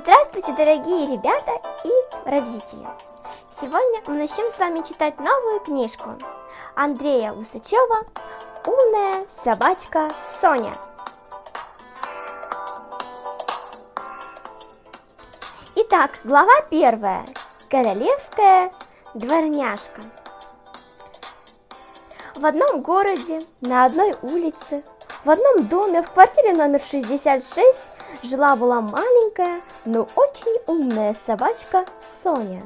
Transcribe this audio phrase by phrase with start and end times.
[0.00, 1.90] Здравствуйте, дорогие ребята и
[2.24, 2.86] родители!
[3.60, 6.10] Сегодня мы начнем с вами читать новую книжку
[6.76, 8.06] Андрея Усачева
[8.64, 10.72] «Умная собачка Соня».
[15.74, 17.26] Итак, глава первая.
[17.68, 18.72] Королевская
[19.14, 20.02] дворняжка.
[22.36, 24.84] В одном городе, на одной улице,
[25.24, 27.82] в одном доме, в квартире номер 66
[28.22, 31.84] жила-была маленькая, но очень умная собачка
[32.22, 32.62] Соня.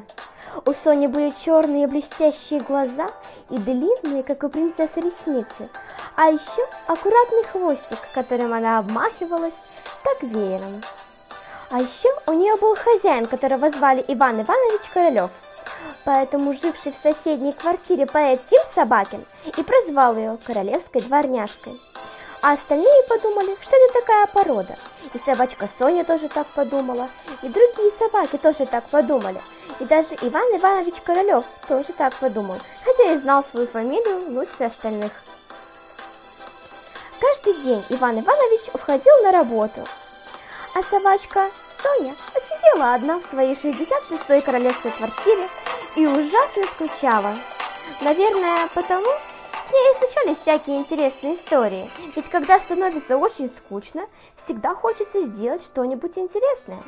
[0.66, 3.10] У Сони были черные блестящие глаза
[3.48, 5.70] и длинные, как у принцессы, ресницы,
[6.14, 9.64] а еще аккуратный хвостик, которым она обмахивалась,
[10.04, 10.82] как веером.
[11.70, 15.30] А еще у нее был хозяин, которого звали Иван Иванович Королев.
[16.04, 19.24] Поэтому живший в соседней квартире поэт Тим Собакин
[19.56, 21.80] и прозвал ее королевской дворняжкой.
[22.42, 24.76] А остальные подумали, что это такая порода.
[25.14, 27.08] И собачка Соня тоже так подумала,
[27.40, 29.40] и другие собаки тоже так подумали.
[29.78, 35.12] И даже Иван Иванович Королев тоже так подумал, хотя и знал свою фамилию лучше остальных.
[37.20, 39.86] Каждый день Иван Иванович уходил на работу,
[40.74, 41.48] а собачка
[41.80, 45.48] Соня сидела одна в своей 66-й королевской квартире
[45.94, 47.36] и ужасно скучала.
[48.00, 49.08] Наверное, потому,
[49.62, 55.62] с ней и случались всякие интересные истории, ведь когда становится очень скучно, всегда хочется сделать
[55.62, 56.82] что-нибудь интересное.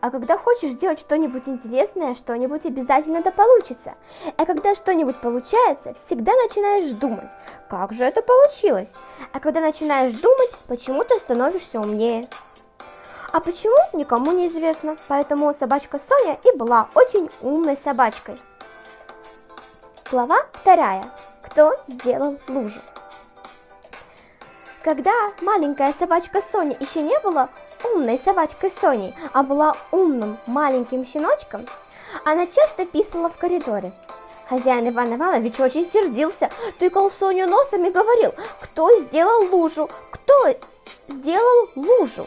[0.00, 3.94] А когда хочешь сделать что-нибудь интересное, что-нибудь обязательно да получится.
[4.36, 7.30] А когда что-нибудь получается, всегда начинаешь думать,
[7.68, 8.90] как же это получилось.
[9.32, 12.28] А когда начинаешь думать, почему-то становишься умнее.
[13.32, 18.38] А почему, никому не известно, поэтому собачка Соня и была очень умной собачкой.
[20.10, 21.10] Глава вторая.
[21.50, 22.80] Кто сделал лужу?
[24.84, 27.48] Когда маленькая собачка Соня еще не была
[27.82, 31.66] умной собачкой Соней, а была умным маленьким щеночком,
[32.24, 33.92] она часто писала в коридоре.
[34.48, 40.54] Хозяин Иван Иванович очень сердился, тыкал Соню носом и говорил, кто сделал лужу, кто
[41.08, 42.26] сделал лужу.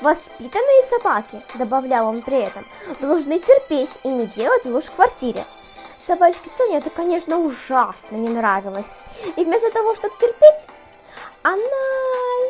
[0.00, 2.64] Воспитанные собаки, добавлял он при этом,
[3.00, 5.44] должны терпеть и не делать луж в квартире.
[6.06, 9.00] Собачке Соне это, конечно, ужасно не нравилось.
[9.36, 10.66] И вместо того, чтобы терпеть,
[11.42, 11.56] она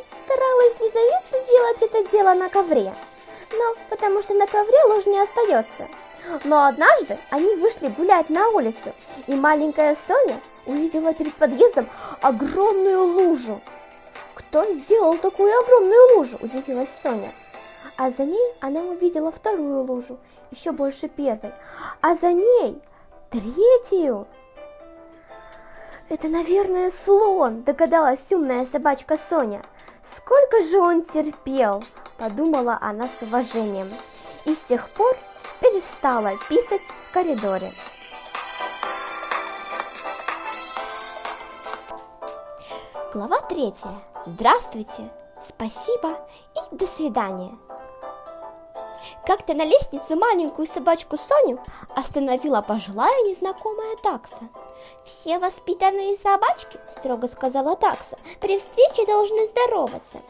[0.08, 2.94] старалась незаметно делать это дело на ковре.
[3.52, 5.88] Но потому что на ковре луж не остается.
[6.44, 8.94] Но однажды они вышли гулять на улицу,
[9.26, 11.90] и маленькая Соня увидела перед подъездом
[12.22, 13.60] огромную лужу.
[14.34, 16.38] Кто сделал такую огромную лужу?
[16.40, 17.32] Удивилась Соня.
[17.96, 20.18] А за ней она увидела вторую лужу,
[20.50, 21.52] еще больше первой.
[22.00, 22.80] А за ней
[23.32, 24.26] третью.
[26.10, 29.64] Это, наверное, слон, догадалась умная собачка Соня.
[30.04, 31.82] Сколько же он терпел,
[32.18, 33.88] подумала она с уважением.
[34.44, 35.16] И с тех пор
[35.60, 37.72] перестала писать в коридоре.
[43.14, 43.92] Глава третья.
[44.26, 45.10] Здравствуйте,
[45.40, 46.18] спасибо
[46.54, 47.56] и до свидания.
[49.26, 51.60] Как-то на лестнице маленькую собачку Соню
[51.94, 54.48] остановила пожилая незнакомая такса.
[55.04, 60.20] «Все воспитанные собачки,— строго сказала такса,— при встрече должны здороваться.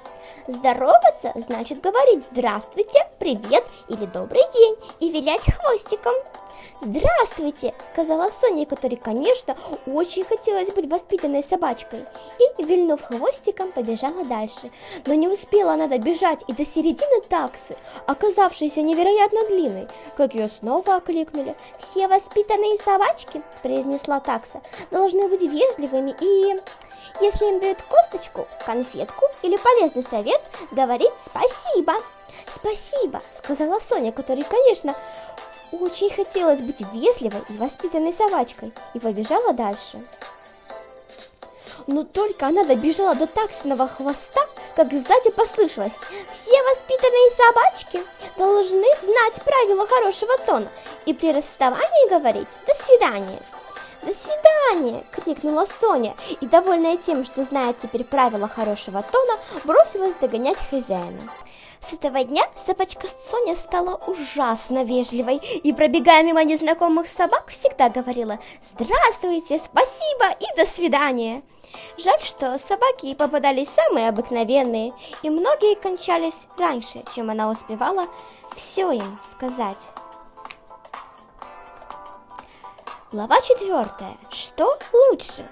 [0.47, 6.14] Здороваться значит говорить «здравствуйте», «привет» или «добрый день» и вилять хвостиком.
[6.80, 9.56] «Здравствуйте!»– сказала Соня, которой, конечно,
[9.86, 12.04] очень хотелось быть воспитанной собачкой.
[12.38, 14.70] И, вильнув хвостиком, побежала дальше.
[15.06, 20.96] Но не успела она добежать и до середины таксы, оказавшейся невероятно длинной, как ее снова
[20.96, 21.54] окликнули.
[21.78, 24.60] «Все воспитанные собачки!»– произнесла такса.
[24.90, 26.60] «Должны быть вежливыми и...»
[27.20, 30.40] Если им дают косточку, конфетку или полезный совет,
[30.70, 31.94] говорить спасибо.
[32.52, 34.94] Спасибо, сказала Соня, которой, конечно,
[35.72, 40.03] очень хотелось быть вежливой и воспитанной собачкой, и побежала дальше.
[41.87, 44.42] Но только она добежала до таксиного хвоста,
[44.77, 45.92] как сзади послышалось
[46.33, 48.03] «Все воспитанные собачки
[48.36, 50.69] должны знать правила хорошего тона
[51.04, 53.41] и при расставании говорить «до свидания».
[54.03, 60.59] «До свидания!»– крикнула Соня, и, довольная тем, что знает теперь правила хорошего тона, бросилась догонять
[60.71, 61.21] хозяина.
[61.82, 68.38] С этого дня собачка Соня стала ужасно вежливой и, пробегая мимо незнакомых собак, всегда говорила
[68.64, 71.42] «Здравствуйте, спасибо и до свидания».
[71.98, 74.92] Жаль, что собаки попадались самые обыкновенные,
[75.22, 78.06] и многие кончались раньше, чем она успевала
[78.56, 79.88] все им сказать.
[83.10, 84.16] Глава четвертая.
[84.30, 85.48] Что лучше?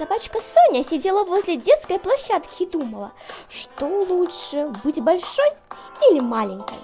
[0.00, 3.12] Собачка Соня сидела возле детской площадки и думала,
[3.50, 5.44] что лучше, быть большой
[6.10, 6.78] или маленькой?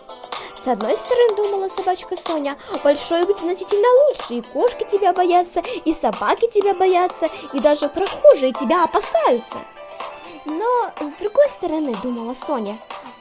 [0.62, 5.94] С одной стороны, думала собачка Соня, большой быть значительно лучше, и кошки тебя боятся, и
[5.94, 9.60] собаки тебя боятся, и даже прохожие тебя опасаются.
[10.44, 12.76] Но с другой стороны, думала Соня,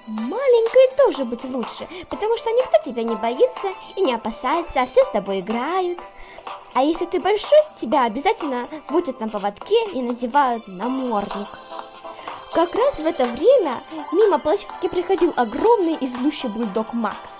[0.08, 5.06] маленькой тоже быть лучше, потому что никто тебя не боится и не опасается, а все
[5.06, 6.00] с тобой играют.
[6.76, 11.48] А если ты большой, тебя обязательно водят на поводке и надевают намордник.
[12.54, 13.82] Как раз в это время
[14.12, 17.32] мимо площадки приходил огромный и злющий бульдог Макс.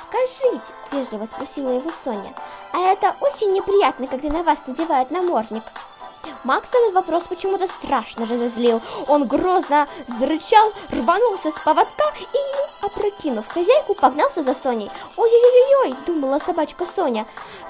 [0.00, 0.62] «Скажите»,–
[0.92, 2.32] вежливо спросила его Соня,–
[2.72, 5.64] «а это очень неприятно, когда на вас надевают намордник?»
[6.44, 8.80] Макс этот вопрос почему-то страшно разозлил.
[9.06, 9.88] Он грозно
[10.18, 14.90] зарычал, рванулся с поводка и, опрокинув хозяйку, погнался за Соней.
[15.16, 17.26] «Ой-ой-ой-ой!»– думала собачка Соня,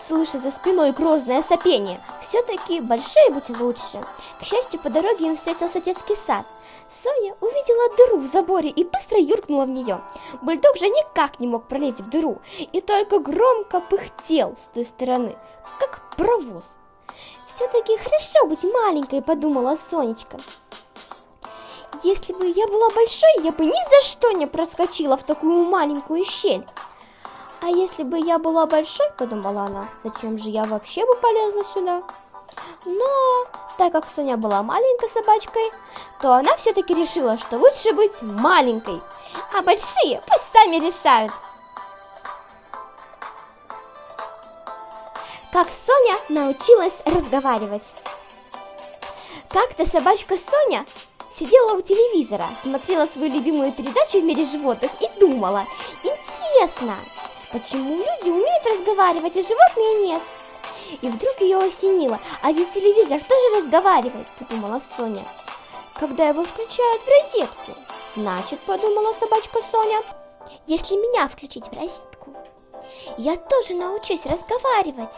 [0.07, 2.01] слыша за спиной грозное сопение.
[2.23, 4.01] «Все-таки большие быть лучше».
[4.41, 6.47] К счастью, по дороге им встретился детский сад–
[7.03, 10.01] Соня увидела дыру в заборе и быстро юркнула в нее.
[10.43, 15.37] Бульдог же никак не мог пролезть в дыру и только громко пыхтел с той стороны,
[15.79, 16.77] как паровоз.
[17.63, 20.41] «Все-таки хорошо быть маленькой»,— подумала Сонечка.
[22.03, 26.25] «Если бы я была большой, я бы ни за что не проскочила в такую маленькую
[26.25, 26.67] щель».
[27.61, 32.03] «А если бы я была большой,— подумала она,— зачем же я вообще бы полезла сюда?»
[32.85, 33.47] Но
[33.79, 35.71] так как Соня была маленькой собачкой,
[36.21, 39.01] то она все-таки решила, что лучше быть маленькой,
[39.57, 41.31] а большие пусть сами решают.
[45.53, 47.83] Как Соня научилась разговаривать.
[49.51, 50.87] Как-то собачка Соня
[51.31, 55.67] сидела у телевизора, смотрела свою любимую передачу в мире животных и думала,
[56.03, 56.95] интересно,
[57.53, 60.23] почему люди умеют разговаривать, а животные нет?
[61.03, 65.23] И вдруг ее осенило, а ведь телевизор тоже разговаривает, подумала Соня.
[65.93, 67.73] Когда его включают в розетку,
[68.17, 70.01] значит, подумала собачка Соня,
[70.67, 72.35] если меня включить в розетку,
[73.19, 75.15] я тоже научусь разговаривать.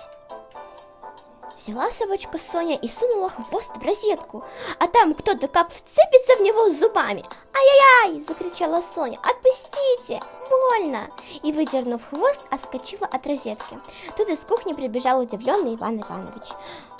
[1.56, 4.44] Взяла собачка Соня и сунула хвост в розетку,
[4.78, 7.24] а там кто-то как вцепится в него зубами.
[7.54, 9.18] «Ай-яй-яй!»– закричала Соня.
[9.22, 10.20] «Отпустите!
[10.50, 11.08] Больно!»
[11.42, 13.78] И, выдернув хвост, отскочила от розетки.
[14.16, 16.48] Тут из кухни прибежал удивленный Иван Иванович.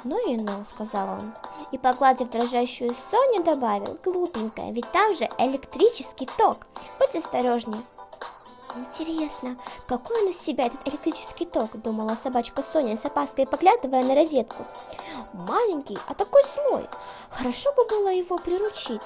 [0.05, 1.35] «Ну и ну!»– сказал он.
[1.73, 3.99] И, погладив дрожащую Соню, добавил.
[4.05, 6.59] «Глупенькая, ведь там же электрический ток.
[6.99, 7.83] Будь осторожнее!»
[8.77, 9.57] Интересно,
[9.87, 14.67] какой он из себя этот электрический ток, думала собачка Соня с опаской поглядывая на розетку.
[15.33, 16.89] Маленький, а такой злой.
[17.31, 19.03] Хорошо бы было его приручить.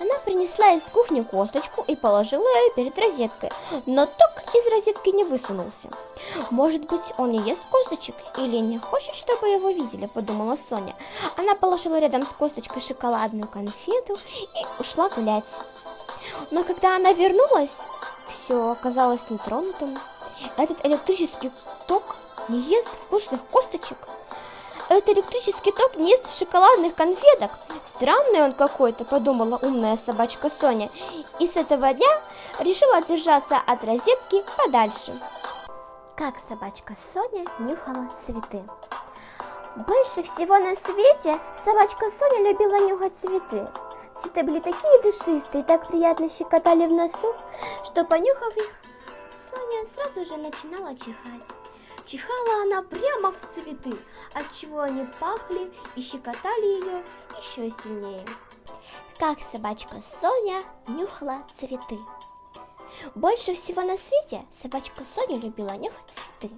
[0.00, 3.50] Она принесла из кухни косточку и положила ее перед розеткой,
[3.86, 5.90] но ток из розетки не высунулся.
[6.50, 10.94] Может быть, он и ест косточек или не хочет, чтобы его видели, подумала Соня.
[11.36, 15.46] Она положила рядом с косточкой шоколадную конфету и ушла гулять.
[16.50, 17.76] Но когда она вернулась,
[18.30, 19.98] все оказалось нетронутым.
[20.56, 21.50] Этот электрический
[21.86, 22.16] ток
[22.48, 23.98] не ест вкусных косточек.
[24.88, 27.50] Этот электрический ток не ест шоколадных конфеток.
[27.86, 30.88] Странный он какой-то, подумала умная собачка Соня.
[31.38, 32.20] И с этого дня
[32.58, 35.14] решила держаться от розетки подальше.
[36.16, 38.62] Как собачка Соня нюхала цветы.
[39.76, 43.68] Больше всего на свете собачка Соня любила нюхать цветы.
[44.18, 47.36] Цветы были такие душистые, так приятно щекотали в носу,
[47.84, 48.72] что, понюхав их,
[49.30, 51.48] Соня сразу же начинала чихать.
[52.04, 53.96] Чихала она прямо в цветы,
[54.34, 57.04] отчего они пахли и щекотали ее
[57.38, 58.24] еще сильнее.
[59.20, 61.98] Как собачка Соня нюхала цветы.
[63.14, 66.10] Больше всего на свете собачка Соня любила нюхать
[66.40, 66.54] цветы.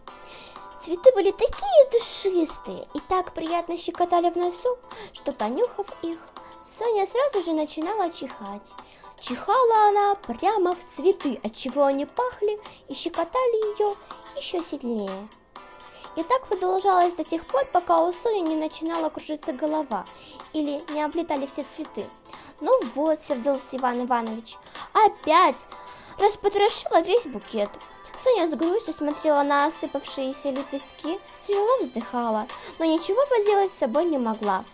[0.80, 4.78] Цветы были такие душистые и так приятно щекотали в носу,
[5.12, 6.18] что, понюхав их,
[6.78, 8.72] Соня сразу же начинала чихать.
[9.20, 13.96] Чихала она прямо в цветы, отчего они пахли и щекотали ее
[14.36, 15.28] еще сильнее.
[16.16, 20.04] И так продолжалось до тех пор, пока у Сони не начинала кружиться голова
[20.52, 22.06] или не облетали все цветы.
[22.60, 24.56] Ну вот, сердился Иван Иванович,
[24.92, 25.58] опять
[26.18, 27.70] распотрошила весь букет.
[28.22, 32.46] Соня с грустью смотрела на осыпавшиеся лепестки, тяжело вздыхала,
[32.78, 34.64] но ничего поделать с собой не могла.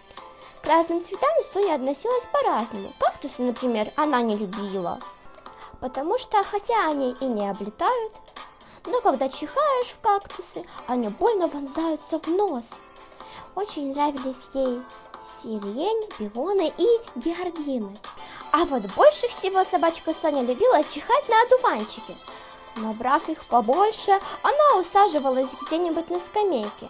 [0.66, 2.92] К разным цветам Соня относилась по-разному.
[2.98, 4.98] Кактусы, например, она не любила,
[5.78, 8.12] потому что, хотя они и не облетают,
[8.84, 12.64] но когда чихаешь в кактусы, они больно вонзаются в нос.
[13.54, 14.82] Очень нравились ей
[15.40, 17.96] сирень, пионы и георгины.
[18.50, 22.16] А вот больше всего собачка Соня любила чихать на одуванчике.
[22.74, 26.88] Набрав их побольше, она усаживалась где-нибудь на скамейке,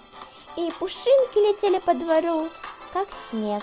[0.57, 2.49] и пушинки летели по двору,
[2.97, 3.63] как снег.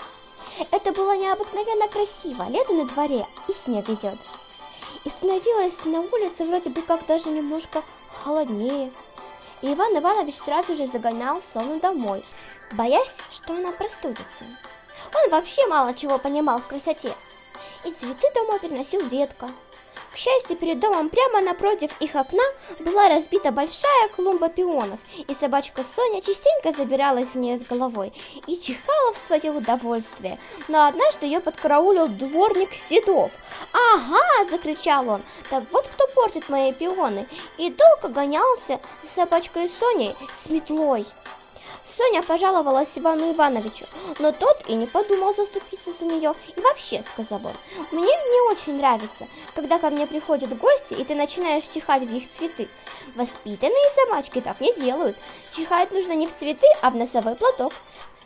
[0.70, 4.16] Это было необыкновенно красиво, лето на дворе, и снег идет.
[5.04, 7.82] и становилось на улице вроде бы как даже немножко
[8.22, 8.92] холоднее.
[9.60, 12.24] И Иван Иванович сразу же загонял Соню домой,
[12.72, 14.44] боясь, что она простудится.
[15.12, 17.12] Он вообще мало чего понимал в красоте,
[17.84, 19.50] и цветы домой приносил редко.
[20.14, 22.44] К счастью, перед домом прямо напротив их окна
[22.78, 28.12] была разбита большая клумба пионов, и собачка Соня частенько забиралась в нее с головой
[28.46, 30.38] и чихала в свое удовольствие.
[30.68, 33.32] Но однажды ее подкараулил дворник Седов.
[33.72, 35.22] «Ага!»– закричал он.
[35.50, 37.26] «Так вот кто портит мои пионы!»
[37.58, 41.06] И долго гонялся за собачкой Соней с метлой.
[41.96, 43.86] Соня пожаловалась Ивану Ивановичу,
[44.18, 46.34] но тот и не подумал заступиться за нее.
[46.56, 47.54] И вообще, сказал он,
[47.92, 52.30] мне не очень нравится, когда ко мне приходят гости, и ты начинаешь чихать в их
[52.32, 52.68] цветы.
[53.14, 55.16] Воспитанные собачки так не делают.
[55.52, 57.72] Чихать нужно не в цветы, а в носовой платок.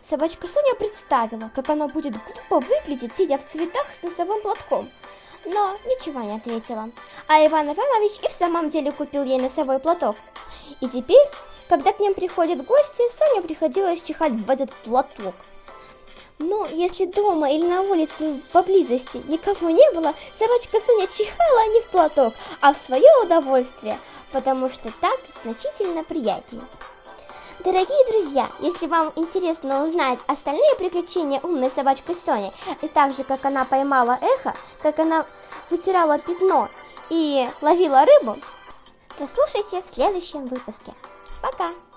[0.08, 4.88] Собачка Соня представила, как она будет глупо выглядеть, сидя в цветах с носовым платком.
[5.44, 6.88] Но ничего не ответила.
[7.26, 10.16] А Иван Иванович и в самом деле купил ей носовой платок.
[10.80, 11.26] И теперь
[11.68, 15.34] когда к ним приходят гости, Соне приходилось чихать в этот платок.
[16.38, 21.90] Но если дома или на улице поблизости никого не было, собачка Соня чихала не в
[21.90, 23.98] платок, а в свое удовольствие,
[24.32, 26.62] потому что так значительно приятнее.
[27.64, 33.64] Дорогие друзья, если вам интересно узнать остальные приключения умной собачки Сони, и также как она
[33.64, 35.26] поймала эхо, как она
[35.68, 36.68] вытирала пятно
[37.10, 38.36] и ловила рыбу,
[39.18, 40.94] то слушайте в следующем выпуске.
[41.40, 41.87] Пока!